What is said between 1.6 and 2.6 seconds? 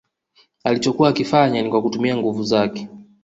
ni kwa kutumia nguvu